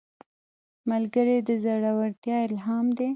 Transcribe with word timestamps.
ملګری 0.89 1.37
د 1.47 1.49
زړورتیا 1.63 2.37
الهام 2.47 2.85
دی 2.97 3.09